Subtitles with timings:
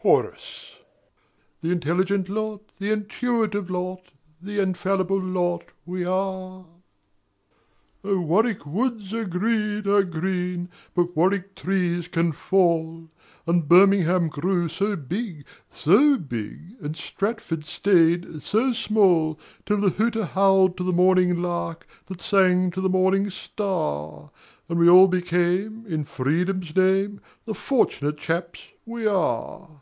[0.00, 0.76] Chorus
[1.60, 6.66] The intelligent lot, the intuitive lot, The infallible lot we are.
[8.04, 13.10] O Warwick woods are green, are green, But Warwick trees can fall:
[13.44, 19.36] And Birmingham grew so big, so big, And Stratford stayed so small.
[19.66, 24.30] Till the hooter howled to the morning lark That sang to the morning star;
[24.68, 29.80] And we all became, in freedom's name, The fortunate chaps we are.